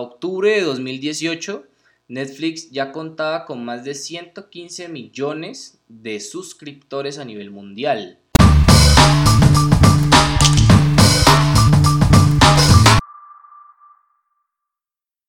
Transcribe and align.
octubre 0.00 0.50
de 0.50 0.62
2018, 0.62 1.64
Netflix 2.08 2.70
ya 2.70 2.92
contaba 2.92 3.44
con 3.44 3.64
más 3.64 3.84
de 3.84 3.94
115 3.94 4.88
millones 4.88 5.78
de 5.88 6.20
suscriptores 6.20 7.18
a 7.18 7.24
nivel 7.24 7.50
mundial. 7.50 8.18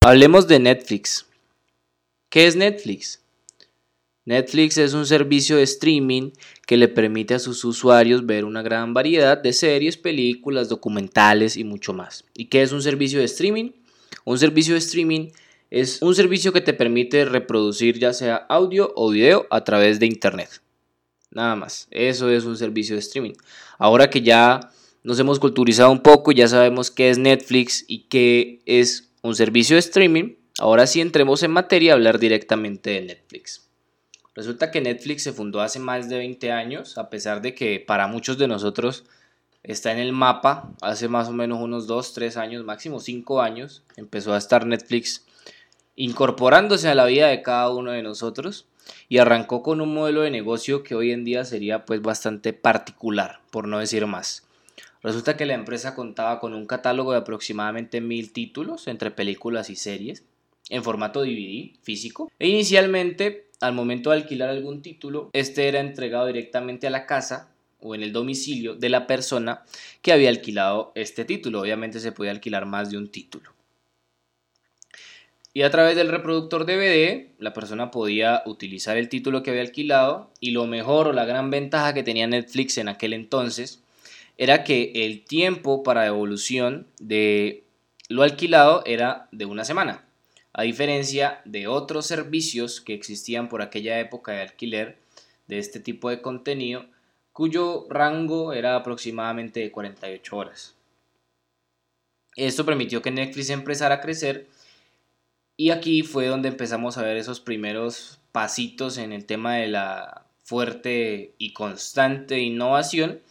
Hablemos 0.04 0.47
de 0.47 0.60
Netflix. 0.60 1.28
¿Qué 2.29 2.47
es 2.47 2.56
Netflix? 2.56 3.22
Netflix 4.26 4.78
es 4.78 4.94
un 4.94 5.06
servicio 5.06 5.58
de 5.58 5.63
streaming 5.63 6.31
que 6.65 6.78
le 6.78 6.88
permite 6.88 7.33
a 7.33 7.40
sus 7.40 7.65
usuarios 7.65 8.26
ver 8.26 8.46
una 8.46 8.62
gran 8.62 8.94
variedad 8.94 9.38
de 9.38 9.51
series, 9.51 9.97
películas, 9.97 10.69
documentales 10.69 11.58
y 11.58 11.63
mucho 11.63 11.94
más. 11.94 12.24
¿Y 12.35 12.46
qué 12.46 12.62
es 12.62 12.72
un 12.72 12.81
servicio 12.81 13.19
de 13.19 13.26
streaming? 13.26 13.72
Un 14.25 14.37
servicio 14.37 14.73
de 14.73 14.79
streaming 14.79 15.29
es 15.69 16.02
un 16.02 16.13
servicio 16.16 16.52
que 16.52 16.61
te 16.61 16.73
permite 16.73 17.25
reproducir 17.25 17.97
ya 17.97 18.13
sea 18.13 18.35
audio 18.49 18.91
o 18.95 19.09
video 19.09 19.47
a 19.49 19.63
través 19.63 19.99
de 19.99 20.05
internet. 20.05 20.61
Nada 21.31 21.55
más. 21.55 21.88
Eso 21.91 22.29
es 22.29 22.43
un 22.43 22.57
servicio 22.57 22.95
de 22.95 22.99
streaming. 22.99 23.33
Ahora 23.77 24.09
que 24.09 24.21
ya 24.21 24.71
nos 25.03 25.17
hemos 25.19 25.39
culturizado 25.39 25.91
un 25.91 26.02
poco, 26.02 26.31
ya 26.31 26.47
sabemos 26.47 26.91
qué 26.91 27.09
es 27.09 27.17
Netflix 27.17 27.85
y 27.88 28.03
qué 28.09 28.61
es 28.66 29.11
un 29.21 29.35
servicio 29.35 29.75
de 29.75 29.79
streaming, 29.79 30.35
ahora 30.59 30.85
sí 30.88 31.02
entremos 31.02 31.41
en 31.43 31.52
materia 31.52 31.93
a 31.93 31.95
hablar 31.95 32.19
directamente 32.19 32.91
de 32.91 33.02
Netflix. 33.02 33.67
Resulta 34.35 34.71
que 34.71 34.81
Netflix 34.81 35.23
se 35.23 35.33
fundó 35.33 35.61
hace 35.61 35.80
más 35.80 36.09
de 36.09 36.17
20 36.17 36.52
años, 36.52 36.97
a 36.97 37.09
pesar 37.09 37.41
de 37.41 37.53
que 37.53 37.80
para 37.80 38.07
muchos 38.07 38.38
de 38.38 38.47
nosotros 38.47 39.05
está 39.63 39.91
en 39.91 39.99
el 39.99 40.11
mapa, 40.11 40.71
hace 40.81 41.07
más 41.07 41.27
o 41.27 41.33
menos 41.33 41.59
unos 41.59 41.88
2, 41.88 42.13
3 42.13 42.38
años, 42.38 42.65
máximo 42.65 42.99
5 42.99 43.41
años, 43.41 43.83
empezó 43.95 44.33
a 44.33 44.38
estar 44.38 44.65
Netflix 44.65 45.25
incorporándose 45.95 46.88
a 46.88 46.95
la 46.95 47.05
vida 47.05 47.27
de 47.27 47.41
cada 47.41 47.69
uno 47.69 47.91
de 47.91 48.02
nosotros 48.02 48.67
y 49.09 49.19
arrancó 49.19 49.61
con 49.61 49.81
un 49.81 49.94
modelo 49.94 50.21
de 50.21 50.31
negocio 50.31 50.83
que 50.83 50.95
hoy 50.95 51.11
en 51.11 51.23
día 51.23 51.45
sería 51.45 51.86
pues 51.86 52.02
bastante 52.02 52.53
particular, 52.53 53.39
por 53.52 53.67
no 53.67 53.80
decir 53.80 54.05
más. 54.08 54.47
Resulta 55.03 55.36
que 55.36 55.45
la 55.45 55.53
empresa 55.53 55.95
contaba 55.95 56.39
con 56.39 56.53
un 56.53 56.66
catálogo 56.66 57.11
de 57.11 57.19
aproximadamente 57.19 58.02
mil 58.02 58.31
títulos 58.31 58.88
entre 58.88 59.11
películas 59.11 59.69
y 59.69 59.75
series 59.75 60.23
en 60.69 60.83
formato 60.83 61.21
DVD 61.21 61.75
físico 61.81 62.31
e 62.39 62.47
inicialmente 62.47 63.49
al 63.59 63.73
momento 63.73 64.09
de 64.09 64.17
alquilar 64.17 64.49
algún 64.49 64.81
título 64.81 65.30
este 65.33 65.67
era 65.67 65.80
entregado 65.80 66.27
directamente 66.27 66.88
a 66.88 66.91
la 66.91 67.05
casa 67.05 67.50
o 67.81 67.95
en 67.95 68.03
el 68.03 68.13
domicilio 68.13 68.75
de 68.75 68.89
la 68.89 69.07
persona 69.07 69.63
que 70.01 70.13
había 70.13 70.29
alquilado 70.29 70.91
este 70.95 71.25
título. 71.25 71.61
Obviamente 71.61 71.99
se 71.99 72.11
podía 72.11 72.31
alquilar 72.31 72.65
más 72.65 72.89
de 72.89 72.97
un 72.97 73.09
título. 73.09 73.51
Y 75.53 75.63
a 75.63 75.69
través 75.69 75.97
del 75.97 76.07
reproductor 76.07 76.65
DVD, 76.65 77.27
la 77.37 77.53
persona 77.53 77.91
podía 77.91 78.41
utilizar 78.45 78.95
el 78.95 79.09
título 79.09 79.43
que 79.43 79.49
había 79.49 79.63
alquilado 79.63 80.31
y 80.39 80.52
lo 80.52 80.65
mejor 80.65 81.07
o 81.07 81.13
la 81.13 81.25
gran 81.25 81.49
ventaja 81.49 81.93
que 81.93 82.03
tenía 82.03 82.25
Netflix 82.25 82.77
en 82.77 82.87
aquel 82.87 83.11
entonces 83.11 83.81
era 84.37 84.63
que 84.63 84.91
el 84.95 85.25
tiempo 85.25 85.83
para 85.83 86.03
devolución 86.03 86.87
de 86.99 87.63
lo 88.07 88.23
alquilado 88.23 88.81
era 88.85 89.27
de 89.31 89.45
una 89.45 89.65
semana, 89.65 90.05
a 90.53 90.63
diferencia 90.63 91.41
de 91.45 91.67
otros 91.67 92.05
servicios 92.05 92.81
que 92.81 92.93
existían 92.93 93.49
por 93.49 93.61
aquella 93.61 93.99
época 93.99 94.31
de 94.31 94.41
alquiler 94.41 94.97
de 95.47 95.59
este 95.59 95.79
tipo 95.79 96.09
de 96.09 96.21
contenido, 96.21 96.85
cuyo 97.33 97.87
rango 97.89 98.53
era 98.53 98.75
aproximadamente 98.75 99.59
de 99.59 99.71
48 99.71 100.37
horas. 100.37 100.75
Esto 102.35 102.65
permitió 102.65 103.01
que 103.01 103.11
Netflix 103.11 103.49
empezara 103.49 103.95
a 103.95 104.01
crecer 104.01 104.47
y 105.57 105.69
aquí 105.69 106.02
fue 106.02 106.27
donde 106.27 106.49
empezamos 106.49 106.97
a 106.97 107.03
ver 107.03 107.17
esos 107.17 107.39
primeros 107.39 108.19
pasitos 108.31 108.97
en 108.97 109.11
el 109.11 109.25
tema 109.25 109.55
de 109.55 109.67
la 109.67 110.25
fuerte 110.43 111.33
y 111.37 111.53
constante 111.53 112.39
innovación. 112.39 113.21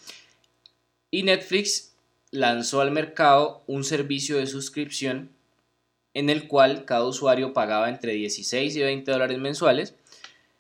Y 1.11 1.23
Netflix 1.25 1.95
lanzó 2.31 2.81
al 2.81 2.93
mercado 2.93 3.63
un 3.67 3.85
servicio 3.85 4.37
de 4.37 4.47
suscripción 4.47 5.31
en 6.15 6.31
el 6.31 6.47
cual 6.49 6.85
cada 6.85 7.05
usuario 7.05 7.53
pagaba 7.53 7.89
entre 7.89 8.13
16 8.13 8.77
y 8.77 8.81
20 8.81 9.11
dólares 9.11 9.39
mensuales. 9.39 9.95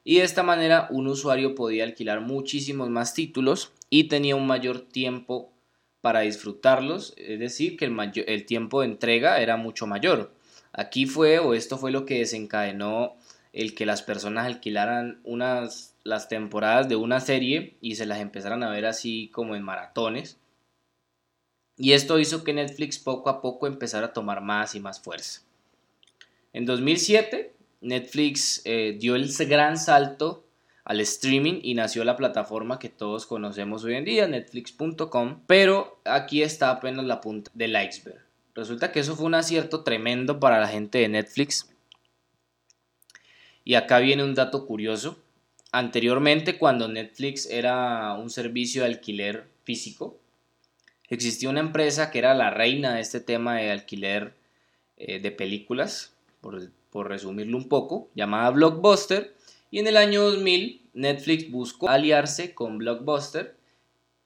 Y 0.04 0.18
de 0.18 0.24
esta 0.24 0.42
manera 0.42 0.88
un 0.90 1.06
usuario 1.06 1.54
podía 1.54 1.84
alquilar 1.84 2.20
muchísimos 2.20 2.88
más 2.88 3.14
títulos 3.14 3.72
y 3.90 4.04
tenía 4.04 4.36
un 4.36 4.46
mayor 4.46 4.80
tiempo 4.80 5.52
para 6.00 6.20
disfrutarlos, 6.20 7.14
es 7.16 7.38
decir, 7.38 7.76
que 7.76 7.84
el, 7.84 8.46
tiempo 8.46 8.80
de 8.80 8.86
entrega 8.86 9.40
era 9.40 9.56
mucho 9.56 9.86
mayor. 9.86 10.32
Aquí 10.72 11.04
fue, 11.04 11.38
o 11.38 11.52
esto 11.52 11.76
fue 11.76 11.90
lo 11.90 12.06
que 12.06 12.20
desencadenó 12.20 13.16
el 13.52 13.74
que 13.74 13.84
las 13.84 14.02
personas 14.02 14.46
alquilaran 14.46 15.20
unas, 15.24 15.94
las 16.04 16.28
temporadas 16.28 16.88
de 16.88 16.96
una 16.96 17.20
serie 17.20 17.76
y 17.80 17.96
se 17.96 18.06
las 18.06 18.20
empezaran 18.20 18.62
a 18.62 18.70
ver 18.70 18.86
así 18.86 19.28
como 19.32 19.56
en 19.56 19.62
maratones. 19.62 20.38
Y 21.76 21.92
esto 21.92 22.18
hizo 22.18 22.44
que 22.44 22.52
Netflix 22.52 22.98
poco 22.98 23.28
a 23.28 23.42
poco 23.42 23.66
empezara 23.66 24.08
a 24.08 24.12
tomar 24.12 24.40
más 24.40 24.74
y 24.74 24.80
más 24.80 25.00
fuerza. 25.00 25.42
En 26.52 26.66
2007, 26.66 27.54
Netflix 27.80 28.62
eh, 28.64 28.96
dio 28.98 29.14
el 29.14 29.32
gran 29.46 29.78
salto 29.78 30.44
al 30.84 31.00
streaming 31.00 31.60
y 31.62 31.74
nació 31.74 32.04
la 32.04 32.16
plataforma 32.16 32.78
que 32.78 32.88
todos 32.88 33.26
conocemos 33.26 33.84
hoy 33.84 33.94
en 33.94 34.04
día, 34.04 34.26
netflix.com, 34.26 35.42
pero 35.46 36.00
aquí 36.04 36.42
está 36.42 36.70
apenas 36.70 37.04
la 37.04 37.20
punta 37.20 37.50
del 37.54 37.76
iceberg. 37.80 38.20
Resulta 38.54 38.92
que 38.92 39.00
eso 39.00 39.16
fue 39.16 39.26
un 39.26 39.34
acierto 39.34 39.84
tremendo 39.84 40.40
para 40.40 40.60
la 40.60 40.68
gente 40.68 40.98
de 40.98 41.08
Netflix. 41.08 41.70
Y 43.64 43.74
acá 43.74 44.00
viene 44.00 44.24
un 44.24 44.34
dato 44.34 44.66
curioso. 44.66 45.18
Anteriormente, 45.72 46.58
cuando 46.58 46.88
Netflix 46.88 47.46
era 47.46 48.14
un 48.14 48.28
servicio 48.28 48.82
de 48.82 48.88
alquiler 48.88 49.46
físico, 49.62 50.18
existía 51.08 51.48
una 51.48 51.60
empresa 51.60 52.10
que 52.10 52.18
era 52.18 52.34
la 52.34 52.50
reina 52.50 52.94
de 52.94 53.00
este 53.00 53.20
tema 53.20 53.56
de 53.56 53.70
alquiler 53.70 54.34
eh, 54.96 55.20
de 55.20 55.30
películas, 55.30 56.12
por, 56.40 56.70
por 56.90 57.08
resumirlo 57.08 57.56
un 57.56 57.68
poco, 57.68 58.10
llamada 58.14 58.50
Blockbuster. 58.50 59.34
Y 59.70 59.78
en 59.78 59.86
el 59.86 59.96
año 59.96 60.22
2000, 60.22 60.90
Netflix 60.94 61.50
buscó 61.50 61.88
aliarse 61.88 62.54
con 62.54 62.78
Blockbuster 62.78 63.60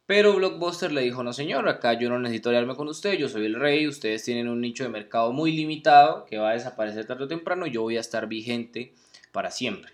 pero 0.07 0.35
Blockbuster 0.35 0.93
le 0.93 1.01
dijo, 1.01 1.23
no 1.23 1.33
señor, 1.33 1.67
acá 1.67 1.99
yo 1.99 2.11
no 2.11 2.19
necesito 2.19 2.51
aliarme 2.51 2.77
con 2.77 2.89
usted, 2.89 3.15
yo 3.15 3.29
soy 3.29 3.47
el 3.47 3.55
rey, 3.55 3.89
ustedes 3.89 4.23
tienen 4.23 4.49
un 4.49 4.61
nicho 4.61 4.85
de 4.85 4.91
mercado 4.91 5.33
muy 5.33 5.53
limitado 5.53 6.27
que 6.27 6.37
va 6.37 6.51
a 6.51 6.55
desaparecer 6.55 7.07
tarde 7.07 7.25
o 7.25 7.29
temprano, 7.29 7.67
yo 7.67 7.81
voy 7.81 7.97
a 7.97 8.01
estar 8.01 8.29
vigente 8.29 8.93
para 9.33 9.51
siempre. 9.51 9.93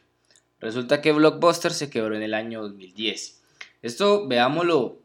Resulta 0.59 1.01
que 1.01 1.13
Blockbuster 1.13 1.73
se 1.73 1.91
quebró 1.91 2.17
en 2.17 2.23
el 2.23 2.35
año 2.35 2.61
2010. 2.63 3.41
Esto 3.83 4.27
veámoslo 4.27 4.99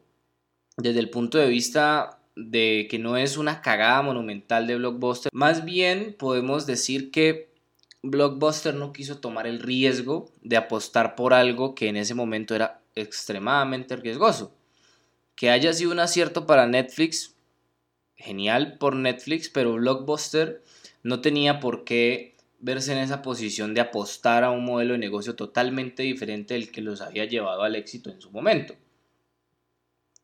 desde 0.76 0.98
el 0.98 1.08
punto 1.08 1.38
de 1.38 1.46
vista 1.46 2.18
de 2.34 2.88
que 2.90 2.98
no 2.98 3.16
es 3.16 3.36
una 3.38 3.62
cagada 3.62 4.02
monumental 4.02 4.66
de 4.66 4.76
Blockbuster, 4.76 5.30
más 5.32 5.64
bien 5.64 6.16
podemos 6.18 6.66
decir 6.66 7.12
que 7.12 7.45
Blockbuster 8.10 8.74
no 8.74 8.92
quiso 8.92 9.18
tomar 9.18 9.46
el 9.46 9.60
riesgo 9.60 10.30
de 10.42 10.56
apostar 10.56 11.14
por 11.16 11.34
algo 11.34 11.74
que 11.74 11.88
en 11.88 11.96
ese 11.96 12.14
momento 12.14 12.54
era 12.54 12.80
extremadamente 12.94 13.96
riesgoso. 13.96 14.54
Que 15.34 15.50
haya 15.50 15.72
sido 15.72 15.92
un 15.92 16.00
acierto 16.00 16.46
para 16.46 16.66
Netflix, 16.66 17.34
genial 18.16 18.78
por 18.78 18.96
Netflix, 18.96 19.48
pero 19.48 19.74
Blockbuster 19.74 20.62
no 21.02 21.20
tenía 21.20 21.60
por 21.60 21.84
qué 21.84 22.36
verse 22.58 22.92
en 22.92 22.98
esa 22.98 23.22
posición 23.22 23.74
de 23.74 23.80
apostar 23.80 24.44
a 24.44 24.50
un 24.50 24.64
modelo 24.64 24.92
de 24.92 24.98
negocio 24.98 25.36
totalmente 25.36 26.02
diferente 26.02 26.54
del 26.54 26.70
que 26.70 26.80
los 26.80 27.00
había 27.00 27.26
llevado 27.26 27.62
al 27.62 27.76
éxito 27.76 28.10
en 28.10 28.20
su 28.20 28.30
momento. 28.30 28.74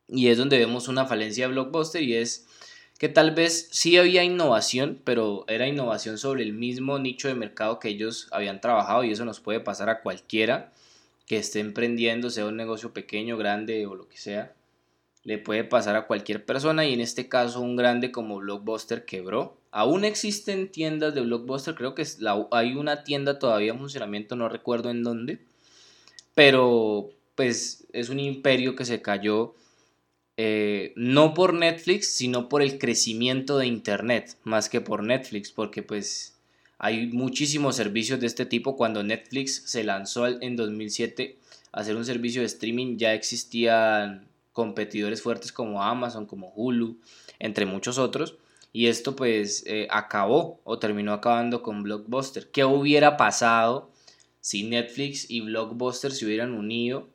Y 0.09 0.28
es 0.28 0.38
donde 0.38 0.59
vemos 0.59 0.88
una 0.88 1.06
falencia 1.06 1.47
de 1.47 1.53
Blockbuster 1.53 2.03
y 2.03 2.14
es 2.14 2.47
que 3.02 3.08
tal 3.08 3.32
vez 3.32 3.66
sí 3.72 3.96
había 3.96 4.22
innovación, 4.22 5.00
pero 5.02 5.44
era 5.48 5.66
innovación 5.66 6.18
sobre 6.18 6.44
el 6.44 6.52
mismo 6.52 7.00
nicho 7.00 7.26
de 7.26 7.34
mercado 7.34 7.81
que 7.81 7.88
ellos 7.88 8.28
habían 8.31 8.60
trabajado 8.60 9.02
y 9.02 9.10
eso 9.10 9.25
nos 9.25 9.40
puede 9.40 9.58
pasar 9.58 9.90
a 9.90 10.02
cualquiera 10.02 10.70
que 11.26 11.37
esté 11.37 11.58
emprendiendo, 11.58 12.31
sea 12.31 12.46
un 12.46 12.56
negocio 12.56 12.93
pequeño, 12.93 13.37
grande 13.37 13.88
o 13.88 13.96
lo 13.96 14.08
que 14.08 14.19
sea 14.19 14.54
le 15.25 15.38
puede 15.38 15.64
pasar 15.64 15.96
a 15.96 16.06
cualquier 16.06 16.44
persona 16.44 16.87
y 16.87 16.93
en 16.93 17.00
este 17.00 17.28
caso 17.28 17.60
un 17.60 17.75
grande 17.75 18.12
como 18.12 18.37
Blockbuster 18.37 19.05
quebró. 19.05 19.56
Aún 19.72 20.05
existen 20.05 20.70
tiendas 20.70 21.12
de 21.12 21.22
Blockbuster, 21.22 21.75
creo 21.75 21.96
que 21.96 22.06
hay 22.52 22.75
una 22.75 23.02
tienda 23.02 23.40
todavía 23.40 23.72
en 23.72 23.81
funcionamiento, 23.81 24.37
no 24.37 24.48
recuerdo 24.48 24.90
en 24.90 25.02
dónde, 25.02 25.40
pero 26.37 27.10
pues 27.34 27.84
es 27.93 28.10
un 28.10 28.20
imperio 28.20 28.76
que 28.76 28.84
se 28.84 29.02
cayó 29.02 29.56
eh, 30.37 30.93
no 30.96 31.34
por 31.34 31.55
Netflix, 31.55 32.14
sino 32.14 32.49
por 32.49 32.62
el 32.62 32.79
crecimiento 32.79 33.58
de 33.58 33.67
Internet, 33.67 34.38
más 34.44 34.69
que 34.69 34.81
por 34.81 35.02
Netflix, 35.02 35.52
porque 35.52 35.82
pues 35.82 36.38
hay 36.79 37.06
muchísimos 37.08 37.76
servicios 37.76 38.19
de 38.20 38.26
este 38.26 38.46
tipo. 38.46 38.76
Cuando 38.76 39.02
Netflix 39.02 39.62
se 39.67 39.84
lanzó 39.84 40.26
en 40.26 40.56
2007 40.56 41.38
a 41.73 41.81
hacer 41.81 41.96
un 41.96 42.05
servicio 42.05 42.40
de 42.40 42.46
streaming, 42.46 42.96
ya 42.96 43.14
existían 43.14 44.26
competidores 44.52 45.23
fuertes 45.23 45.52
como 45.52 45.82
Amazon, 45.82 46.26
como 46.26 46.52
Hulu, 46.55 46.99
entre 47.38 47.67
muchos 47.67 47.99
otros. 47.99 48.37
Y 48.73 48.87
esto 48.87 49.14
pues 49.14 49.64
eh, 49.67 49.87
acabó 49.90 50.61
o 50.64 50.79
terminó 50.79 51.12
acabando 51.12 51.62
con 51.62 51.82
Blockbuster. 51.82 52.50
¿Qué 52.50 52.64
hubiera 52.64 53.19
pasado 53.19 53.90
si 54.40 54.64
Netflix 54.64 55.31
y 55.31 55.43
Blockbuster 55.43 56.11
se 56.11 56.25
hubieran 56.25 56.52
unido? 56.52 57.08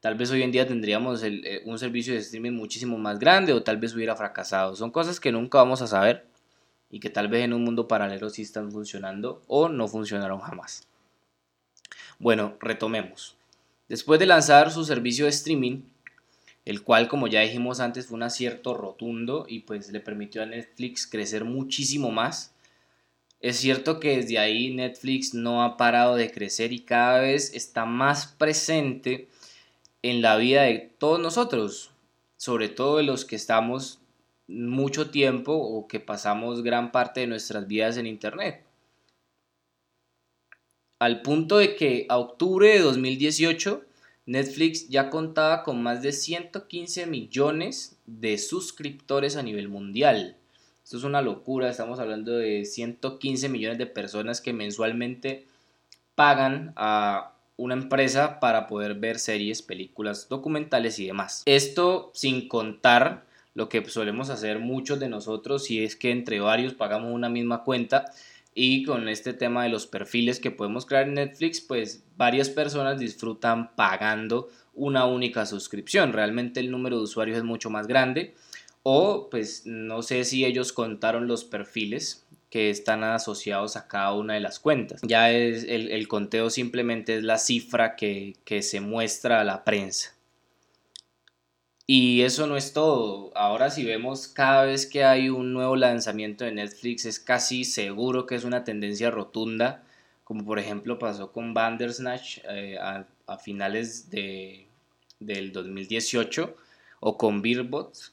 Tal 0.00 0.14
vez 0.14 0.30
hoy 0.30 0.42
en 0.42 0.52
día 0.52 0.66
tendríamos 0.66 1.22
eh, 1.24 1.62
un 1.64 1.78
servicio 1.78 2.12
de 2.12 2.20
streaming 2.20 2.52
muchísimo 2.52 2.98
más 2.98 3.18
grande 3.18 3.52
o 3.52 3.62
tal 3.62 3.78
vez 3.78 3.94
hubiera 3.94 4.14
fracasado. 4.14 4.76
Son 4.76 4.92
cosas 4.92 5.18
que 5.18 5.32
nunca 5.32 5.58
vamos 5.58 5.82
a 5.82 5.88
saber 5.88 6.24
y 6.90 7.00
que 7.00 7.10
tal 7.10 7.28
vez 7.28 7.44
en 7.44 7.52
un 7.52 7.64
mundo 7.64 7.88
paralelo 7.88 8.30
sí 8.30 8.42
están 8.42 8.70
funcionando 8.70 9.42
o 9.48 9.68
no 9.68 9.88
funcionaron 9.88 10.38
jamás. 10.40 10.86
Bueno, 12.20 12.56
retomemos. 12.60 13.36
Después 13.88 14.20
de 14.20 14.26
lanzar 14.26 14.70
su 14.70 14.84
servicio 14.84 15.24
de 15.24 15.30
streaming, 15.30 15.82
el 16.64 16.82
cual 16.82 17.08
como 17.08 17.26
ya 17.26 17.40
dijimos 17.40 17.80
antes 17.80 18.06
fue 18.06 18.16
un 18.16 18.22
acierto 18.22 18.74
rotundo 18.74 19.46
y 19.48 19.60
pues 19.60 19.90
le 19.90 20.00
permitió 20.00 20.42
a 20.42 20.46
Netflix 20.46 21.06
crecer 21.06 21.44
muchísimo 21.44 22.12
más. 22.12 22.52
Es 23.40 23.56
cierto 23.56 23.98
que 23.98 24.16
desde 24.18 24.38
ahí 24.38 24.74
Netflix 24.74 25.34
no 25.34 25.62
ha 25.64 25.76
parado 25.76 26.14
de 26.14 26.30
crecer 26.30 26.72
y 26.72 26.80
cada 26.80 27.20
vez 27.20 27.52
está 27.54 27.84
más 27.84 28.26
presente 28.26 29.28
en 30.02 30.22
la 30.22 30.36
vida 30.36 30.62
de 30.62 30.92
todos 30.98 31.20
nosotros, 31.20 31.90
sobre 32.36 32.68
todo 32.68 32.98
de 32.98 33.02
los 33.02 33.24
que 33.24 33.36
estamos 33.36 34.00
mucho 34.46 35.10
tiempo 35.10 35.52
o 35.52 35.88
que 35.88 36.00
pasamos 36.00 36.62
gran 36.62 36.92
parte 36.92 37.20
de 37.20 37.26
nuestras 37.26 37.66
vidas 37.66 37.96
en 37.96 38.06
Internet. 38.06 38.64
Al 40.98 41.22
punto 41.22 41.58
de 41.58 41.76
que 41.76 42.06
a 42.08 42.18
octubre 42.18 42.68
de 42.68 42.80
2018 42.80 43.84
Netflix 44.28 44.90
ya 44.90 45.08
contaba 45.08 45.62
con 45.62 45.82
más 45.82 46.02
de 46.02 46.12
115 46.12 47.06
millones 47.06 47.96
de 48.04 48.36
suscriptores 48.36 49.36
a 49.36 49.42
nivel 49.42 49.68
mundial. 49.68 50.36
Esto 50.84 50.98
es 50.98 51.04
una 51.04 51.22
locura, 51.22 51.70
estamos 51.70 51.98
hablando 51.98 52.32
de 52.32 52.66
115 52.66 53.48
millones 53.48 53.78
de 53.78 53.86
personas 53.86 54.42
que 54.42 54.52
mensualmente 54.52 55.46
pagan 56.14 56.74
a 56.76 57.37
una 57.58 57.74
empresa 57.74 58.40
para 58.40 58.66
poder 58.68 58.94
ver 58.94 59.18
series, 59.18 59.62
películas, 59.62 60.28
documentales 60.30 60.98
y 61.00 61.06
demás. 61.06 61.42
Esto 61.44 62.10
sin 62.14 62.48
contar 62.48 63.26
lo 63.54 63.68
que 63.68 63.84
solemos 63.90 64.30
hacer 64.30 64.60
muchos 64.60 65.00
de 65.00 65.08
nosotros 65.08 65.68
y 65.70 65.82
es 65.82 65.96
que 65.96 66.12
entre 66.12 66.38
varios 66.38 66.74
pagamos 66.74 67.12
una 67.12 67.28
misma 67.28 67.64
cuenta 67.64 68.06
y 68.54 68.84
con 68.84 69.08
este 69.08 69.34
tema 69.34 69.64
de 69.64 69.70
los 69.70 69.88
perfiles 69.88 70.38
que 70.38 70.52
podemos 70.52 70.86
crear 70.86 71.08
en 71.08 71.14
Netflix, 71.14 71.60
pues 71.60 72.04
varias 72.16 72.48
personas 72.48 73.00
disfrutan 73.00 73.74
pagando 73.74 74.48
una 74.74 75.06
única 75.06 75.44
suscripción. 75.44 76.12
Realmente 76.12 76.60
el 76.60 76.70
número 76.70 76.96
de 76.96 77.02
usuarios 77.02 77.38
es 77.38 77.44
mucho 77.44 77.70
más 77.70 77.88
grande. 77.88 78.34
O 78.84 79.28
pues 79.30 79.66
no 79.66 80.02
sé 80.02 80.24
si 80.24 80.44
ellos 80.44 80.72
contaron 80.72 81.26
los 81.26 81.44
perfiles 81.44 82.24
que 82.50 82.70
están 82.70 83.04
asociados 83.04 83.76
a 83.76 83.88
cada 83.88 84.12
una 84.14 84.34
de 84.34 84.40
las 84.40 84.58
cuentas. 84.58 85.00
Ya 85.02 85.30
es 85.30 85.64
el, 85.68 86.08
conteo 86.08 86.50
simplemente 86.50 87.16
es 87.16 87.22
la 87.22 87.38
cifra 87.38 87.96
que, 87.96 88.36
que 88.44 88.62
se 88.62 88.80
muestra 88.80 89.40
a 89.40 89.44
la 89.44 89.64
prensa. 89.64 90.14
Y 91.90 92.20
eso 92.20 92.46
no 92.46 92.58
es 92.58 92.74
todo. 92.74 93.32
Ahora 93.34 93.70
si 93.70 93.82
vemos 93.82 94.28
cada 94.28 94.64
vez 94.64 94.86
que 94.86 95.04
hay 95.04 95.30
un 95.30 95.54
nuevo 95.54 95.74
lanzamiento 95.74 96.44
de 96.44 96.52
Netflix 96.52 97.06
es 97.06 97.18
casi 97.18 97.64
seguro 97.64 98.26
que 98.26 98.34
es 98.34 98.44
una 98.44 98.62
tendencia 98.64 99.10
rotunda, 99.10 99.84
como 100.24 100.44
por 100.44 100.58
ejemplo 100.58 100.98
pasó 100.98 101.32
con 101.32 101.54
Bandersnatch 101.54 102.40
eh, 102.50 102.76
a, 102.78 103.06
finales 103.38 104.10
de, 104.10 104.66
del 105.18 105.52
2018 105.52 106.56
o 107.00 107.16
con 107.16 107.40
Beerbots 107.40 108.12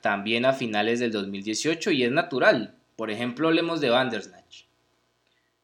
también 0.00 0.44
a 0.44 0.52
finales 0.52 1.00
del 1.00 1.10
2018 1.10 1.90
y 1.90 2.04
es 2.04 2.12
natural. 2.12 2.75
Por 2.96 3.10
ejemplo, 3.10 3.48
hablemos 3.48 3.80
de 3.80 3.90
Bandersnatch. 3.90 4.64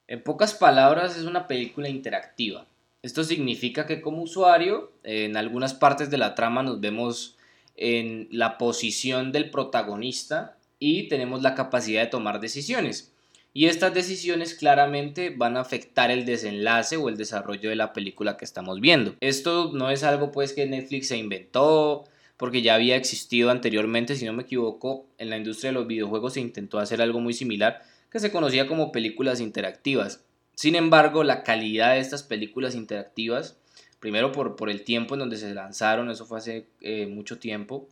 En 0.06 0.22
pocas 0.22 0.54
palabras 0.54 1.16
es 1.16 1.24
una 1.24 1.48
película 1.48 1.88
interactiva 1.88 2.66
esto 3.02 3.24
significa 3.24 3.84
que 3.86 4.00
como 4.00 4.22
usuario, 4.22 4.92
en 5.02 5.36
algunas 5.36 5.74
partes 5.74 6.08
de 6.08 6.18
la 6.18 6.36
trama 6.36 6.62
nos 6.62 6.80
vemos 6.80 7.36
en 7.76 8.28
la 8.30 8.58
posición 8.58 9.32
del 9.32 9.50
protagonista 9.50 10.56
y 10.78 11.08
tenemos 11.08 11.42
la 11.42 11.56
capacidad 11.56 12.02
de 12.02 12.06
tomar 12.08 12.38
decisiones. 12.38 13.12
Y 13.54 13.66
estas 13.66 13.92
decisiones 13.92 14.54
claramente 14.54 15.30
van 15.30 15.56
a 15.56 15.60
afectar 15.60 16.12
el 16.12 16.24
desenlace 16.24 16.96
o 16.96 17.08
el 17.08 17.16
desarrollo 17.16 17.70
de 17.70 17.76
la 17.76 17.92
película 17.92 18.36
que 18.36 18.44
estamos 18.44 18.80
viendo. 18.80 19.16
Esto 19.20 19.72
no 19.74 19.90
es 19.90 20.04
algo 20.04 20.30
pues 20.30 20.52
que 20.52 20.66
Netflix 20.66 21.08
se 21.08 21.18
inventó, 21.18 22.04
porque 22.42 22.60
ya 22.60 22.74
había 22.74 22.96
existido 22.96 23.52
anteriormente, 23.52 24.16
si 24.16 24.24
no 24.24 24.32
me 24.32 24.42
equivoco, 24.42 25.06
en 25.16 25.30
la 25.30 25.36
industria 25.36 25.70
de 25.70 25.74
los 25.74 25.86
videojuegos 25.86 26.32
se 26.32 26.40
intentó 26.40 26.80
hacer 26.80 27.00
algo 27.00 27.20
muy 27.20 27.34
similar 27.34 27.84
que 28.10 28.18
se 28.18 28.32
conocía 28.32 28.66
como 28.66 28.90
películas 28.90 29.38
interactivas. 29.38 30.24
Sin 30.56 30.74
embargo, 30.74 31.22
la 31.22 31.44
calidad 31.44 31.92
de 31.92 32.00
estas 32.00 32.24
películas 32.24 32.74
interactivas, 32.74 33.60
primero 34.00 34.32
por, 34.32 34.56
por 34.56 34.70
el 34.70 34.82
tiempo 34.82 35.14
en 35.14 35.20
donde 35.20 35.36
se 35.36 35.54
lanzaron, 35.54 36.10
eso 36.10 36.26
fue 36.26 36.38
hace 36.38 36.66
eh, 36.80 37.06
mucho 37.06 37.38
tiempo, 37.38 37.88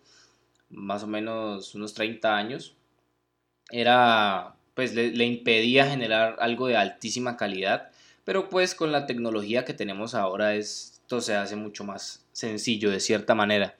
más 0.68 1.04
o 1.04 1.06
menos 1.06 1.76
unos 1.76 1.94
30 1.94 2.36
años, 2.36 2.74
era, 3.70 4.56
pues 4.74 4.96
le, 4.96 5.12
le 5.12 5.26
impedía 5.26 5.86
generar 5.86 6.38
algo 6.40 6.66
de 6.66 6.76
altísima 6.76 7.36
calidad, 7.36 7.92
pero 8.24 8.48
pues 8.48 8.74
con 8.74 8.90
la 8.90 9.06
tecnología 9.06 9.64
que 9.64 9.74
tenemos 9.74 10.16
ahora 10.16 10.56
esto 10.56 11.20
se 11.20 11.36
hace 11.36 11.54
mucho 11.54 11.84
más 11.84 12.26
sencillo 12.32 12.90
de 12.90 12.98
cierta 12.98 13.36
manera. 13.36 13.76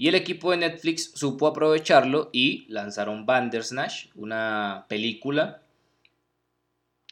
Y 0.00 0.06
el 0.06 0.14
equipo 0.14 0.52
de 0.52 0.58
Netflix 0.58 1.10
supo 1.16 1.48
aprovecharlo 1.48 2.30
y 2.32 2.66
lanzaron 2.68 3.26
Bandersnatch, 3.26 4.06
una 4.14 4.86
película 4.88 5.60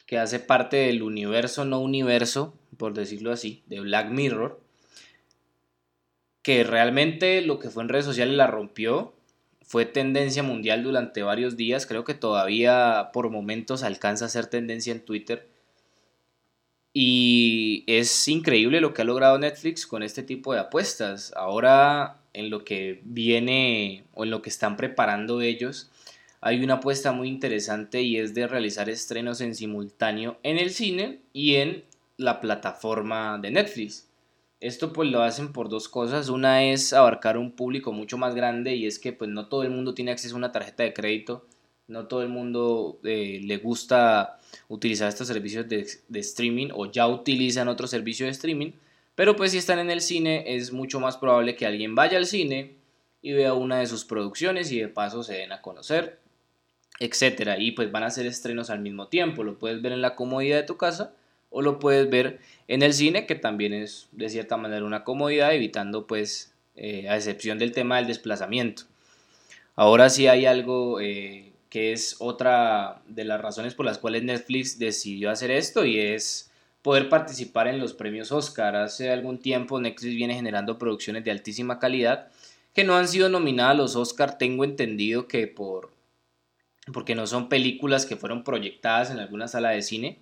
que 0.05 0.17
hace 0.17 0.39
parte 0.39 0.77
del 0.77 1.03
universo 1.03 1.65
no 1.65 1.81
universo, 1.81 2.53
por 2.77 2.93
decirlo 2.93 3.33
así, 3.33 3.61
de 3.65 3.81
Black 3.81 4.09
Mirror, 4.09 4.61
que 6.41 6.63
realmente 6.63 7.41
lo 7.41 7.59
que 7.59 7.69
fue 7.69 7.83
en 7.83 7.89
redes 7.89 8.05
sociales 8.05 8.37
la 8.37 8.47
rompió, 8.47 9.13
fue 9.63 9.83
tendencia 9.85 10.41
mundial 10.41 10.81
durante 10.81 11.23
varios 11.23 11.57
días, 11.57 11.87
creo 11.87 12.05
que 12.05 12.13
todavía 12.13 13.09
por 13.11 13.29
momentos 13.29 13.83
alcanza 13.83 14.25
a 14.25 14.29
ser 14.29 14.47
tendencia 14.47 14.93
en 14.93 15.03
Twitter. 15.03 15.49
Y 16.93 17.83
es 17.85 18.29
increíble 18.29 18.79
lo 18.79 18.93
que 18.93 19.01
ha 19.01 19.05
logrado 19.05 19.37
Netflix 19.37 19.85
con 19.85 20.03
este 20.03 20.23
tipo 20.23 20.53
de 20.53 20.61
apuestas. 20.61 21.33
Ahora 21.35 22.16
en 22.37 22.49
lo 22.49 22.63
que 22.63 23.01
viene 23.03 24.05
o 24.13 24.23
en 24.23 24.29
lo 24.29 24.41
que 24.41 24.49
están 24.49 24.77
preparando 24.77 25.41
ellos, 25.41 25.89
hay 26.39 26.63
una 26.63 26.75
apuesta 26.75 27.11
muy 27.11 27.27
interesante 27.27 28.03
y 28.03 28.17
es 28.17 28.33
de 28.35 28.47
realizar 28.47 28.89
estrenos 28.89 29.41
en 29.41 29.55
simultáneo 29.55 30.37
en 30.43 30.59
el 30.59 30.69
cine 30.69 31.21
y 31.33 31.55
en 31.55 31.83
la 32.15 32.39
plataforma 32.39 33.39
de 33.39 33.51
Netflix. 33.51 34.07
Esto 34.59 34.93
pues 34.93 35.09
lo 35.09 35.21
hacen 35.21 35.51
por 35.51 35.69
dos 35.69 35.89
cosas. 35.89 36.29
Una 36.29 36.63
es 36.63 36.93
abarcar 36.93 37.37
un 37.37 37.51
público 37.51 37.91
mucho 37.91 38.17
más 38.17 38.35
grande 38.35 38.75
y 38.75 38.85
es 38.85 38.99
que 38.99 39.13
pues 39.13 39.29
no 39.29 39.47
todo 39.47 39.63
el 39.63 39.71
mundo 39.71 39.93
tiene 39.93 40.11
acceso 40.11 40.35
a 40.35 40.37
una 40.37 40.51
tarjeta 40.51 40.83
de 40.83 40.93
crédito. 40.93 41.45
No 41.87 42.07
todo 42.07 42.21
el 42.21 42.29
mundo 42.29 42.99
eh, 43.03 43.39
le 43.43 43.57
gusta 43.57 44.39
utilizar 44.67 45.09
estos 45.09 45.27
servicios 45.27 45.67
de, 45.69 45.87
de 46.07 46.19
streaming 46.19 46.69
o 46.73 46.91
ya 46.91 47.07
utilizan 47.07 47.67
otro 47.67 47.87
servicio 47.87 48.25
de 48.25 48.31
streaming. 48.31 48.71
Pero 49.17 49.35
pues 49.35 49.51
si 49.51 49.57
están 49.57 49.79
en 49.79 49.91
el 49.91 49.99
cine 49.99 50.45
es 50.55 50.71
mucho 50.71 51.01
más 51.01 51.17
probable 51.17 51.57
que 51.57 51.65
alguien 51.65 51.93
vaya 51.93 52.17
al 52.17 52.25
cine 52.25 52.75
y 53.21 53.33
vea 53.33 53.53
una 53.53 53.79
de 53.79 53.87
sus 53.87 54.05
producciones 54.05 54.71
y 54.71 54.79
de 54.79 54.87
paso 54.87 55.23
se 55.23 55.33
den 55.33 55.51
a 55.51 55.61
conocer 55.61 56.19
etcétera. 56.99 57.57
Y 57.59 57.71
pues 57.71 57.91
van 57.91 58.03
a 58.03 58.09
ser 58.09 58.25
estrenos 58.25 58.69
al 58.69 58.79
mismo 58.79 59.07
tiempo. 59.07 59.43
Lo 59.43 59.57
puedes 59.57 59.81
ver 59.81 59.91
en 59.91 60.01
la 60.01 60.15
comodidad 60.15 60.57
de 60.57 60.63
tu 60.63 60.77
casa 60.77 61.13
o 61.49 61.61
lo 61.61 61.79
puedes 61.79 62.09
ver 62.09 62.39
en 62.67 62.81
el 62.81 62.93
cine, 62.93 63.25
que 63.25 63.35
también 63.35 63.73
es 63.73 64.09
de 64.11 64.29
cierta 64.29 64.57
manera 64.57 64.85
una 64.85 65.03
comodidad, 65.03 65.53
evitando 65.53 66.05
pues, 66.07 66.53
eh, 66.75 67.07
a 67.09 67.15
excepción 67.15 67.57
del 67.57 67.71
tema 67.71 67.97
del 67.97 68.07
desplazamiento. 68.07 68.83
Ahora 69.75 70.09
sí 70.09 70.27
hay 70.27 70.45
algo 70.45 70.99
eh, 70.99 71.51
que 71.69 71.93
es 71.93 72.17
otra 72.19 73.01
de 73.07 73.23
las 73.23 73.39
razones 73.39 73.75
por 73.75 73.85
las 73.85 73.97
cuales 73.97 74.23
Netflix 74.23 74.79
decidió 74.79 75.29
hacer 75.29 75.51
esto 75.51 75.85
y 75.85 75.99
es 75.99 76.46
poder 76.87 77.09
participar 77.09 77.67
en 77.67 77.79
los 77.79 77.93
premios 77.93 78.31
Oscar. 78.31 78.77
Hace 78.77 79.11
algún 79.11 79.39
tiempo 79.39 79.77
Netflix 79.77 80.15
viene 80.15 80.35
generando 80.35 80.79
producciones 80.79 81.21
de 81.25 81.31
altísima 81.31 81.79
calidad 81.79 82.29
que 82.73 82.85
no 82.85 82.95
han 82.95 83.09
sido 83.09 83.27
nominadas 83.27 83.71
a 83.71 83.77
los 83.77 83.97
Oscar. 83.97 84.37
Tengo 84.37 84.63
entendido 84.63 85.27
que 85.27 85.47
por 85.47 85.91
porque 86.93 87.13
no 87.13 87.27
son 87.27 87.49
películas 87.49 88.05
que 88.05 88.15
fueron 88.15 88.45
proyectadas 88.45 89.11
en 89.11 89.19
alguna 89.19 89.49
sala 89.49 89.71
de 89.71 89.81
cine 89.81 90.19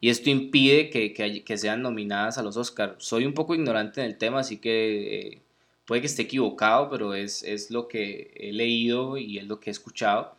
y 0.00 0.08
esto 0.08 0.28
impide 0.28 0.90
que, 0.90 1.12
que, 1.12 1.56
sean 1.56 1.82
nominadas 1.82 2.36
a 2.36 2.42
los 2.42 2.56
Oscars. 2.56 2.96
Soy 2.98 3.24
un 3.24 3.32
poco 3.32 3.54
ignorante 3.54 4.00
en 4.00 4.08
el 4.08 4.18
tema, 4.18 4.40
así 4.40 4.56
que 4.56 5.20
eh, 5.20 5.42
puede 5.84 6.00
que 6.00 6.08
esté 6.08 6.22
equivocado, 6.22 6.90
pero 6.90 7.14
es, 7.14 7.44
es, 7.44 7.70
lo 7.70 7.86
que 7.86 8.32
he 8.34 8.52
leído 8.52 9.18
y 9.18 9.38
es 9.38 9.46
lo 9.46 9.60
que 9.60 9.70
he 9.70 9.72
escuchado. 9.72 10.34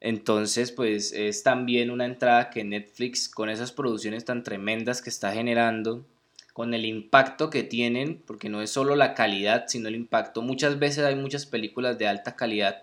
Entonces, 0.00 0.72
pues 0.72 1.12
es 1.12 1.42
también 1.42 1.90
una 1.90 2.04
entrada 2.04 2.50
que 2.50 2.64
Netflix, 2.64 3.28
con 3.28 3.48
esas 3.48 3.72
producciones 3.72 4.24
tan 4.24 4.42
tremendas 4.42 5.02
que 5.02 5.10
está 5.10 5.32
generando, 5.32 6.04
con 6.52 6.74
el 6.74 6.84
impacto 6.84 7.50
que 7.50 7.62
tienen, 7.62 8.22
porque 8.26 8.48
no 8.48 8.62
es 8.62 8.70
solo 8.70 8.96
la 8.96 9.14
calidad, 9.14 9.64
sino 9.68 9.88
el 9.88 9.94
impacto. 9.94 10.42
Muchas 10.42 10.78
veces 10.78 11.04
hay 11.04 11.14
muchas 11.14 11.46
películas 11.46 11.98
de 11.98 12.08
alta 12.08 12.36
calidad 12.36 12.82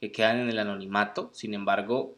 que 0.00 0.12
quedan 0.12 0.40
en 0.40 0.50
el 0.50 0.58
anonimato. 0.58 1.30
Sin 1.32 1.54
embargo, 1.54 2.16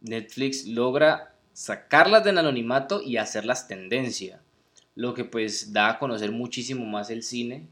Netflix 0.00 0.66
logra 0.66 1.34
sacarlas 1.52 2.22
del 2.24 2.36
anonimato 2.36 3.00
y 3.00 3.16
hacerlas 3.16 3.66
tendencia, 3.66 4.40
lo 4.94 5.14
que 5.14 5.24
pues 5.24 5.72
da 5.72 5.88
a 5.88 5.98
conocer 5.98 6.32
muchísimo 6.32 6.84
más 6.84 7.08
el 7.10 7.22
cine. 7.22 7.66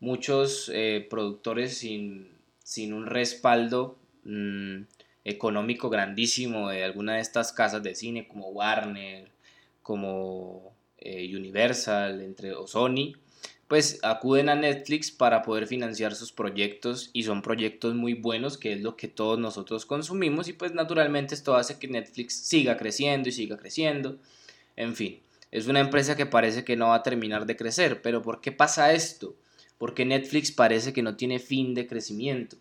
Muchos 0.00 0.70
eh, 0.74 1.06
productores 1.08 1.78
sin, 1.78 2.28
sin, 2.62 2.92
un 2.92 3.06
respaldo 3.06 3.96
mm, 4.24 4.82
económico 5.24 5.90
grandísimo 5.90 6.70
de 6.70 6.84
alguna 6.84 7.14
de 7.14 7.20
estas 7.20 7.52
casas 7.52 7.82
de 7.82 7.94
cine 7.94 8.26
como 8.26 8.48
Warner, 8.48 9.30
como 9.82 10.72
eh, 10.98 11.34
Universal, 11.36 12.20
entre 12.20 12.52
o 12.52 12.66
Sony, 12.66 13.14
pues 13.72 14.00
acuden 14.02 14.48
a 14.50 14.54
Netflix 14.54 15.10
para 15.10 15.42
poder 15.42 15.66
financiar 15.66 16.14
sus 16.14 16.30
proyectos 16.30 17.10
y 17.12 17.22
son 17.22 17.40
proyectos 17.40 17.94
muy 17.94 18.14
buenos, 18.14 18.58
que 18.58 18.74
es 18.74 18.82
lo 18.82 18.96
que 18.96 19.08
todos 19.08 19.38
nosotros 19.38 19.86
consumimos 19.86 20.48
y 20.48 20.52
pues 20.52 20.74
naturalmente 20.74 21.34
esto 21.34 21.54
hace 21.54 21.78
que 21.78 21.88
Netflix 21.88 22.34
siga 22.34 22.76
creciendo 22.76 23.30
y 23.30 23.32
siga 23.32 23.56
creciendo. 23.56 24.18
En 24.76 24.94
fin, 24.94 25.20
es 25.50 25.68
una 25.68 25.80
empresa 25.80 26.16
que 26.16 26.26
parece 26.26 26.64
que 26.64 26.76
no 26.76 26.88
va 26.88 26.96
a 26.96 27.02
terminar 27.02 27.46
de 27.46 27.56
crecer, 27.56 28.02
pero 28.02 28.22
¿por 28.22 28.40
qué 28.40 28.52
pasa 28.52 28.92
esto? 28.92 29.34
Porque 29.78 30.04
Netflix 30.04 30.52
parece 30.52 30.92
que 30.92 31.02
no 31.02 31.16
tiene 31.16 31.38
fin 31.38 31.74
de 31.74 31.86
crecimiento. 31.86 32.56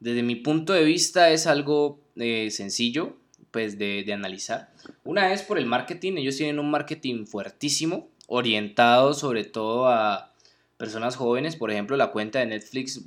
Desde 0.00 0.22
mi 0.22 0.36
punto 0.36 0.72
de 0.72 0.84
vista 0.84 1.30
es 1.30 1.46
algo 1.46 2.00
eh, 2.16 2.50
sencillo 2.50 3.16
pues 3.50 3.78
de, 3.78 4.04
analizar. 4.12 4.70
Una 5.02 5.32
es 5.32 5.42
por 5.42 5.56
el 5.56 5.64
marketing, 5.64 6.18
ellos 6.18 6.36
tienen 6.36 6.58
un 6.58 6.70
marketing 6.70 7.24
fuertísimo, 7.24 8.10
orientado 8.26 9.14
sobre 9.14 9.44
todo 9.44 9.88
a 9.88 10.34
personas 10.76 11.16
jóvenes, 11.16 11.56
por 11.56 11.70
ejemplo, 11.70 11.96
la 11.96 12.10
cuenta 12.10 12.38
de 12.38 12.46
Netflix, 12.46 13.02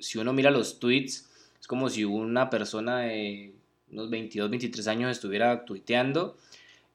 si 0.00 0.18
uno 0.18 0.32
mira 0.32 0.50
los 0.50 0.80
tweets, 0.80 1.28
es 1.60 1.66
como 1.68 1.90
si 1.90 2.04
una 2.04 2.50
persona 2.50 3.02
de 3.02 3.54
unos 3.92 4.10
22, 4.10 4.50
23 4.50 4.88
años 4.88 5.12
estuviera 5.12 5.64
tuiteando 5.64 6.36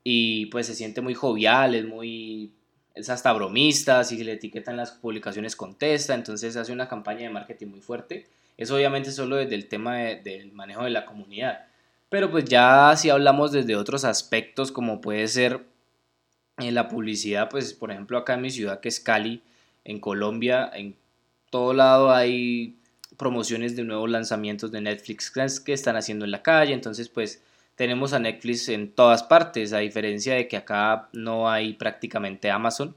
y 0.03 0.48
pues 0.48 0.68
se 0.68 0.75
siente 0.75 1.00
muy 1.00 1.13
jovial, 1.13 1.75
es 1.75 1.86
muy 1.86 2.51
es 2.96 3.10
hasta 3.10 3.34
bromista, 3.34 4.03
si 4.03 4.24
le 4.24 4.34
etiquetan 4.34 4.77
las 4.77 4.92
publicaciones 4.92 5.56
contesta, 5.56 6.13
entonces 6.13 6.56
hace 6.58 6.72
una 6.72 6.88
campaña 6.88 7.22
de 7.22 7.30
marketing 7.30 7.68
muy 7.68 7.82
fuerte. 7.82 8.27
Eso 8.57 8.75
obviamente 8.75 9.12
solo 9.12 9.38
desde 9.38 9.55
el 9.55 9.67
tema 9.67 9.98
del 9.98 10.51
manejo 10.51 10.83
de 10.83 10.91
la 10.91 11.05
comunidad. 11.05 11.65
Pero 12.10 12.29
pues 12.29 12.45
ya 12.45 12.95
si 12.95 13.10
hablamos 13.10 13.51
desde 13.51 13.75
otros 13.75 14.05
aspectos 14.05 14.72
como 14.72 15.01
puede 15.01 15.27
ser 15.27 15.65
en 16.57 16.65
eh, 16.67 16.72
la 16.72 16.88
publicidad, 16.88 17.50
pues 17.50 17.74
por 17.74 17.91
ejemplo 17.91 18.17
acá 18.17 18.36
en 18.36 18.41
mi 18.41 18.51
ciudad 18.51 18.79
que 18.79 18.89
es 18.89 19.00
Cali, 19.00 19.41
en 19.83 20.00
Colombia, 20.00 20.69
en 20.74 20.95
todo 21.50 21.74
lado 21.74 22.12
hay 22.12 22.77
promociones 23.17 23.75
de 23.75 23.83
nuevos 23.83 24.10
lanzamientos 24.10 24.72
de 24.72 24.81
Netflix 24.81 25.31
que 25.60 25.74
están 25.74 25.95
haciendo 25.95 26.25
en 26.25 26.31
la 26.31 26.43
calle, 26.43 26.74
entonces 26.74 27.10
pues 27.10 27.43
tenemos 27.75 28.13
a 28.13 28.19
Netflix 28.19 28.69
en 28.69 28.91
todas 28.91 29.24
partes, 29.24 29.74
a 29.74 29.79
diferencia 29.79 30.36
de 30.36 30.48
que 30.48 30.57
acá 30.57 31.10
no 31.13 31.50
hay 31.50 31.74
prácticamente 31.74 32.51
Amazon 32.51 32.95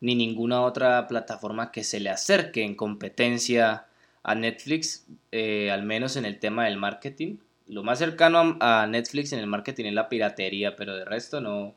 ni 0.00 0.14
ninguna 0.14 0.62
otra 0.62 1.06
plataforma 1.06 1.70
que 1.70 1.84
se 1.84 2.00
le 2.00 2.10
acerque 2.10 2.64
en 2.64 2.74
competencia 2.74 3.86
a 4.22 4.34
Netflix, 4.34 5.06
eh, 5.32 5.70
al 5.70 5.82
menos 5.82 6.16
en 6.16 6.24
el 6.24 6.38
tema 6.38 6.64
del 6.64 6.76
marketing. 6.76 7.38
Lo 7.66 7.82
más 7.82 7.98
cercano 7.98 8.56
a, 8.60 8.86
Netflix 8.86 9.32
en 9.32 9.38
el 9.38 9.46
marketing 9.46 9.86
es 9.86 9.94
la 9.94 10.08
piratería, 10.08 10.76
pero 10.76 10.96
de 10.96 11.04
resto 11.04 11.40
no, 11.40 11.74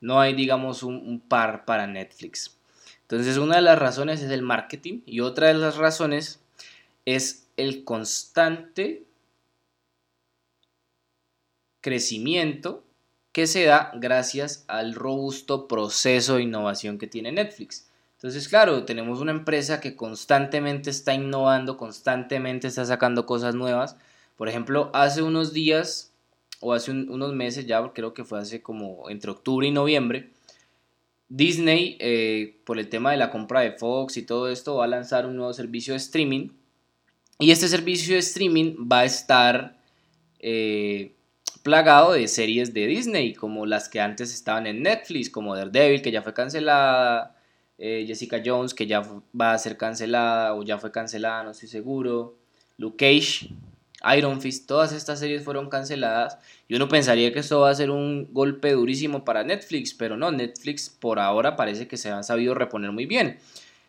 no 0.00 0.20
hay, 0.20 0.34
digamos, 0.34 0.82
un 0.82 1.20
par 1.20 1.64
para 1.64 1.86
Netflix. 1.86 2.56
Entonces, 3.10 3.38
una 3.38 3.56
de 3.56 3.62
las 3.62 3.78
razones 3.78 4.22
es 4.22 4.30
el 4.30 4.42
marketing 4.42 5.00
y 5.04 5.18
otra 5.18 5.48
de 5.48 5.54
las 5.54 5.76
razones 5.76 6.40
es 7.04 7.48
el 7.56 7.82
constante 7.82 9.04
crecimiento 11.80 12.84
que 13.32 13.46
se 13.46 13.64
da 13.64 13.90
gracias 13.94 14.64
al 14.68 14.94
robusto 14.94 15.66
proceso 15.66 16.36
de 16.36 16.42
innovación 16.42 16.98
que 16.98 17.06
tiene 17.06 17.32
Netflix. 17.32 17.89
Entonces, 18.20 18.48
claro, 18.48 18.84
tenemos 18.84 19.20
una 19.20 19.32
empresa 19.32 19.80
que 19.80 19.96
constantemente 19.96 20.90
está 20.90 21.14
innovando, 21.14 21.78
constantemente 21.78 22.68
está 22.68 22.84
sacando 22.84 23.24
cosas 23.24 23.54
nuevas. 23.54 23.96
Por 24.36 24.46
ejemplo, 24.46 24.90
hace 24.92 25.22
unos 25.22 25.54
días 25.54 26.12
o 26.60 26.74
hace 26.74 26.90
unos 26.90 27.32
meses 27.32 27.64
ya, 27.66 27.82
creo 27.94 28.12
que 28.12 28.24
fue 28.24 28.38
hace 28.38 28.60
como 28.60 29.08
entre 29.08 29.30
octubre 29.30 29.66
y 29.66 29.70
noviembre, 29.70 30.28
Disney, 31.30 31.96
eh, 31.98 32.60
por 32.66 32.78
el 32.78 32.90
tema 32.90 33.12
de 33.12 33.16
la 33.16 33.30
compra 33.30 33.60
de 33.62 33.72
Fox 33.72 34.18
y 34.18 34.22
todo 34.26 34.50
esto, 34.50 34.76
va 34.76 34.84
a 34.84 34.88
lanzar 34.88 35.24
un 35.24 35.36
nuevo 35.36 35.54
servicio 35.54 35.94
de 35.94 35.98
streaming. 35.98 36.50
Y 37.38 37.52
este 37.52 37.68
servicio 37.68 38.12
de 38.12 38.20
streaming 38.20 38.86
va 38.86 38.98
a 38.98 39.04
estar 39.06 39.78
eh, 40.40 41.14
plagado 41.62 42.12
de 42.12 42.28
series 42.28 42.74
de 42.74 42.86
Disney, 42.86 43.32
como 43.32 43.64
las 43.64 43.88
que 43.88 43.98
antes 43.98 44.34
estaban 44.34 44.66
en 44.66 44.82
Netflix, 44.82 45.30
como 45.30 45.56
Daredevil, 45.56 46.02
que 46.02 46.10
ya 46.12 46.20
fue 46.20 46.34
cancelada, 46.34 47.39
eh, 47.80 48.04
Jessica 48.06 48.42
Jones, 48.44 48.74
que 48.74 48.86
ya 48.86 49.02
va 49.38 49.54
a 49.54 49.58
ser 49.58 49.78
cancelada 49.78 50.54
o 50.54 50.62
ya 50.62 50.76
fue 50.76 50.92
cancelada, 50.92 51.42
no 51.42 51.50
estoy 51.52 51.68
seguro, 51.68 52.36
Luke 52.76 52.96
Cage, 52.98 53.50
Iron 54.16 54.40
Fist, 54.40 54.66
todas 54.66 54.92
estas 54.92 55.18
series 55.18 55.42
fueron 55.42 55.70
canceladas. 55.70 56.38
Y 56.68 56.74
uno 56.74 56.88
pensaría 56.88 57.32
que 57.32 57.40
esto 57.40 57.60
va 57.60 57.70
a 57.70 57.74
ser 57.74 57.90
un 57.90 58.28
golpe 58.32 58.72
durísimo 58.72 59.24
para 59.24 59.44
Netflix, 59.44 59.94
pero 59.94 60.16
no, 60.16 60.30
Netflix 60.30 60.90
por 60.90 61.18
ahora 61.18 61.56
parece 61.56 61.88
que 61.88 61.96
se 61.96 62.10
ha 62.10 62.22
sabido 62.22 62.54
reponer 62.54 62.92
muy 62.92 63.06
bien. 63.06 63.38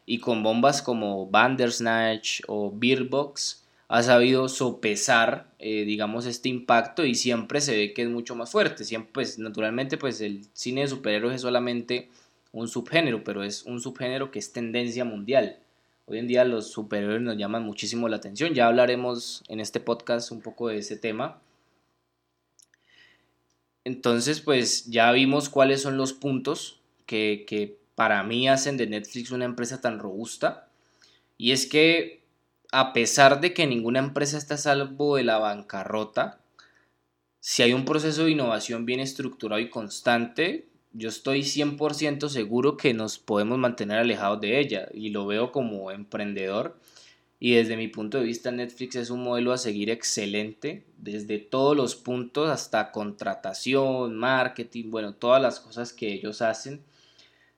Y 0.05 0.19
con 0.19 0.41
bombas 0.41 0.81
como 0.81 1.27
Bandersnatch 1.27 2.41
o 2.47 2.71
Beerbox 2.73 3.65
ha 3.87 4.03
sabido 4.03 4.47
sopesar, 4.47 5.47
eh, 5.59 5.83
digamos, 5.83 6.25
este 6.25 6.47
impacto 6.47 7.05
y 7.05 7.13
siempre 7.13 7.59
se 7.59 7.75
ve 7.75 7.93
que 7.93 8.03
es 8.03 8.09
mucho 8.09 8.35
más 8.35 8.49
fuerte. 8.49 8.85
Siempre, 8.85 9.11
pues, 9.13 9.37
naturalmente, 9.37 9.97
pues 9.97 10.21
el 10.21 10.45
cine 10.53 10.81
de 10.81 10.87
superhéroes 10.87 11.35
es 11.35 11.41
solamente 11.41 12.09
un 12.51 12.67
subgénero, 12.67 13.23
pero 13.23 13.43
es 13.43 13.63
un 13.63 13.79
subgénero 13.79 14.31
que 14.31 14.39
es 14.39 14.53
tendencia 14.53 15.05
mundial. 15.05 15.59
Hoy 16.05 16.19
en 16.19 16.27
día 16.27 16.43
los 16.43 16.71
superhéroes 16.71 17.21
nos 17.21 17.37
llaman 17.37 17.63
muchísimo 17.63 18.09
la 18.09 18.17
atención. 18.17 18.53
Ya 18.53 18.67
hablaremos 18.67 19.43
en 19.47 19.59
este 19.59 19.79
podcast 19.79 20.31
un 20.31 20.41
poco 20.41 20.67
de 20.67 20.77
ese 20.77 20.97
tema. 20.97 21.39
Entonces, 23.83 24.41
pues 24.41 24.85
ya 24.87 25.11
vimos 25.11 25.49
cuáles 25.49 25.81
son 25.81 25.97
los 25.97 26.13
puntos 26.13 26.81
que, 27.05 27.45
que 27.47 27.77
para 27.95 28.23
mí 28.23 28.47
hacen 28.49 28.77
de 28.77 28.87
Netflix 28.87 29.31
una 29.31 29.45
empresa 29.45 29.79
tan 29.81 29.99
robusta. 29.99 30.67
Y 31.37 31.51
es 31.51 31.65
que 31.65 32.21
a 32.71 32.93
pesar 32.93 33.41
de 33.41 33.53
que 33.53 33.67
ninguna 33.67 33.99
empresa 33.99 34.37
está 34.37 34.55
a 34.55 34.57
salvo 34.57 35.15
de 35.15 35.23
la 35.23 35.37
bancarrota, 35.37 36.39
si 37.39 37.63
hay 37.63 37.73
un 37.73 37.85
proceso 37.85 38.25
de 38.25 38.31
innovación 38.31 38.85
bien 38.85 38.99
estructurado 38.99 39.59
y 39.59 39.69
constante, 39.69 40.67
yo 40.93 41.09
estoy 41.09 41.41
100% 41.41 42.29
seguro 42.29 42.77
que 42.77 42.93
nos 42.93 43.17
podemos 43.17 43.57
mantener 43.57 43.99
alejados 43.99 44.41
de 44.41 44.59
ella 44.59 44.89
y 44.93 45.09
lo 45.09 45.25
veo 45.25 45.51
como 45.51 45.91
emprendedor 45.91 46.77
y 47.43 47.55
desde 47.55 47.75
mi 47.75 47.87
punto 47.87 48.19
de 48.19 48.25
vista 48.25 48.51
Netflix 48.51 48.95
es 48.95 49.09
un 49.09 49.23
modelo 49.23 49.51
a 49.51 49.57
seguir 49.57 49.89
excelente 49.89 50.85
desde 50.97 51.39
todos 51.39 51.75
los 51.75 51.95
puntos 51.95 52.49
hasta 52.51 52.91
contratación, 52.91 54.15
marketing, 54.15 54.91
bueno, 54.91 55.15
todas 55.15 55.41
las 55.41 55.59
cosas 55.59 55.91
que 55.91 56.13
ellos 56.13 56.43
hacen. 56.43 56.83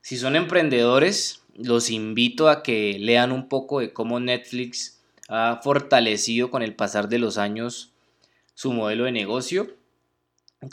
Si 0.01 0.15
son 0.15 0.37
emprendedores, 0.37 1.43
los 1.57 1.89
invito 1.89 2.47
a 2.47 2.63
que 2.63 2.97
lean 2.97 3.33
un 3.33 3.49
poco 3.49 3.81
de 3.81 3.91
cómo 3.91 4.21
Netflix 4.21 5.01
ha 5.27 5.59
fortalecido 5.61 6.49
con 6.49 6.61
el 6.61 6.75
pasar 6.75 7.09
de 7.09 7.19
los 7.19 7.37
años 7.37 7.91
su 8.53 8.71
modelo 8.71 9.03
de 9.03 9.11
negocio, 9.11 9.75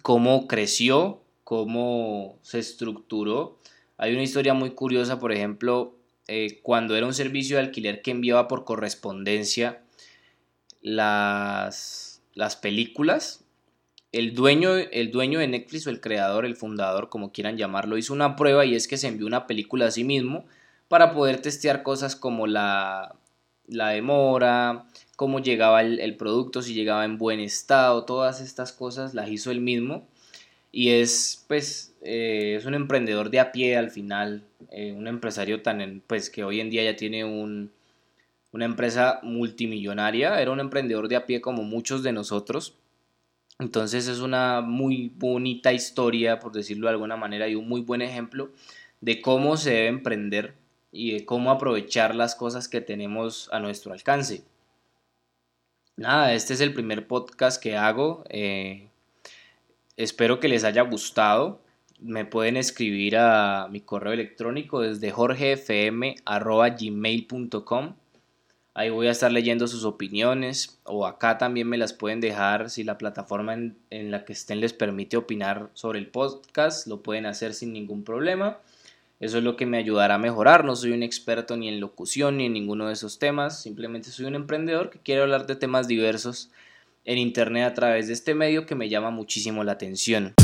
cómo 0.03 0.47
creció, 0.47 1.21
cómo 1.51 2.39
se 2.43 2.61
estructuró. 2.61 3.59
Hay 3.97 4.13
una 4.13 4.23
historia 4.23 4.55
muy 4.55 4.71
curiosa, 4.71 5.19
por 5.19 5.33
ejemplo, 5.33 5.97
eh, 6.29 6.61
cuando 6.63 6.95
era 6.95 7.07
un 7.07 7.13
servicio 7.13 7.57
de 7.57 7.65
alquiler 7.65 8.03
que 8.03 8.13
enviaba 8.13 8.47
por 8.47 8.65
correspondencia 8.65 9.83
las, 10.81 12.23
las 12.35 12.55
películas, 12.55 13.45
el 14.13 14.33
dueño, 14.33 14.77
el 14.77 15.11
dueño 15.11 15.41
de 15.41 15.49
Netflix 15.49 15.89
o 15.89 15.91
el 15.91 16.01
creador, 16.01 16.45
el 16.47 16.55
fundador, 16.55 17.09
como 17.09 17.33
quieran 17.33 17.57
llamarlo, 17.57 17.99
hizo 17.99 18.13
una 18.13 18.37
prueba 18.37 18.65
y 18.65 18.77
es 18.77 18.87
que 18.87 18.97
se 18.97 19.09
envió 19.09 19.27
una 19.27 19.49
película 19.49 19.87
a 19.87 19.91
sí 19.91 20.05
mismo 20.05 20.45
para 20.87 21.13
poder 21.13 21.43
testear 21.43 21.83
cosas 21.83 22.15
como 22.15 22.47
la, 22.47 23.17
la 23.67 23.89
demora, 23.89 24.87
cómo 25.17 25.41
llegaba 25.41 25.81
el, 25.81 25.99
el, 25.99 26.17
producto, 26.17 26.63
si 26.63 26.75
llegaba 26.75 27.05
en 27.05 27.19
buen 27.19 27.41
estado, 27.41 28.05
todas 28.05 28.41
estas 28.41 28.73
cosas 28.73 29.15
las 29.15 29.29
hizo 29.31 29.51
él 29.51 29.61
mismo 29.61 30.07
y 30.73 30.91
es 30.91 31.45
pues 31.49 31.95
eh, 32.03 32.55
es 32.59 32.65
un 32.65 32.75
emprendedor 32.75 33.31
de 33.31 33.41
a 33.41 33.53
pie 33.53 33.77
al 33.77 33.91
final, 33.91 34.45
eh, 34.71 34.93
un 34.93 35.07
empresario 35.07 35.63
tan 35.63 36.03
pues 36.07 36.31
que 36.31 36.45
hoy 36.45 36.61
en 36.61 36.71
día 36.71 36.85
ya 36.85 36.97
tiene 36.97 37.25
un, 37.25 37.73
una 38.53 38.65
empresa 38.65 39.21
multimillonaria, 39.23 40.41
era 40.41 40.51
un 40.51 40.61
emprendedor 40.61 41.09
de 41.09 41.17
a 41.17 41.27
pie 41.27 41.41
como 41.41 41.63
muchos 41.63 42.03
de 42.03 42.13
nosotros. 42.13 42.75
Entonces 43.59 44.09
es 44.09 44.21
una 44.21 44.63
muy 44.63 45.13
bonita 45.17 45.73
historia, 45.73 46.41
por 46.41 46.53
decirlo 46.53 46.87
de 46.87 46.93
alguna 46.93 47.17
manera, 47.17 47.47
y 47.47 47.55
un 47.55 47.69
muy 47.69 47.83
buen 47.83 48.01
ejemplo 48.03 48.51
de 49.01 49.21
cómo 49.21 49.57
se 49.57 49.71
debe 49.71 49.89
emprender 49.89 50.55
y 50.93 51.13
de 51.13 51.25
cómo 51.27 51.51
aprovechar 51.51 52.15
las 52.15 52.35
cosas 52.35 52.69
que 52.69 52.81
tenemos 52.81 53.49
a 53.53 53.61
nuestro 53.61 53.93
alcance. 53.93 54.43
nada, 55.97 56.33
este 56.35 56.55
es 56.55 56.61
el 56.61 56.73
primer 56.73 57.07
podcast 57.07 57.63
que 57.63 57.77
hago. 57.77 58.25
Eh, 58.31 58.89
espero 60.03 60.41
que 60.41 60.49
les 60.49 60.65
haya 60.65 60.83
gustado. 60.83 61.63
Me 62.01 62.25
pueden 62.25 62.57
escribir 62.57 63.19
a 63.19 63.69
mi 63.71 63.83
correo 63.83 64.15
electrónico 64.15 64.81
desde 64.81 65.11
jorgefm.gmail.com. 65.11 67.95
Ahí 68.73 68.89
voy 68.89 69.09
a 69.09 69.11
estar 69.11 69.33
leyendo 69.33 69.67
sus 69.67 69.85
opiniones 69.85 70.81
o 70.85 71.05
acá 71.07 71.37
también 71.37 71.69
me 71.69 71.77
las 71.77 71.93
pueden 71.93 72.21
dejar 72.21 72.71
si 72.71 72.85
la 72.85 72.97
plataforma 72.97 73.53
en, 73.53 73.77
la 74.11 74.25
que 74.25 74.33
estén 74.33 74.61
les 74.61 74.73
permite 74.73 75.19
opinar 75.19 75.69
sobre 75.75 75.99
el 75.99 76.07
podcast. 76.07 76.87
Lo 76.87 77.03
pueden 77.03 77.27
hacer 77.27 77.53
sin 77.53 77.75
ningún 77.75 78.05
problema. 78.05 78.59
Eso 79.19 79.39
es 79.39 79.45
lo 79.45 79.57
que 79.57 79.67
me 79.67 79.77
ayudará 79.77 80.15
a 80.15 80.19
mejorar. 80.19 80.65
No 80.65 80.77
soy 80.77 80.93
un 80.93 81.03
experto 81.03 81.59
ni 81.59 81.69
en 81.69 81.81
locución 81.81 82.39
ni 82.39 82.47
en 82.47 82.55
ninguno 82.55 82.87
de 82.87 82.95
esos 82.95 83.19
temas. 83.19 83.61
Simplemente 83.61 84.11
soy 84.11 84.25
un 84.25 84.37
emprendedor 84.37 84.89
que 84.89 85.01
quiere 85.01 85.21
hablar 85.21 85.47
de 85.47 85.57
temas 85.57 85.87
diversos 85.87 86.51
en 87.05 87.19
Internet 87.19 87.65
a 87.65 87.75
través 87.75 88.07
de 88.09 88.15
este 88.15 88.35
medio 88.35 88.67
que 88.67 88.75
me 88.75 88.89
llama 88.89 89.11
muchísimo 89.11 89.65
la 89.65 89.73
atención. 89.73 90.35